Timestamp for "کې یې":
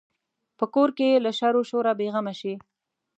0.97-1.17